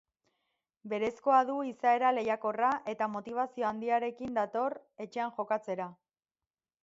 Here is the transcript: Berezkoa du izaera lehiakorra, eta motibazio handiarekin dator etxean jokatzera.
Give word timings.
Berezkoa 0.93 1.41
du 1.49 1.57
izaera 1.71 2.09
lehiakorra, 2.15 2.71
eta 2.95 3.09
motibazio 3.17 3.69
handiarekin 3.71 4.33
dator 4.39 4.77
etxean 5.07 5.35
jokatzera. 5.41 5.89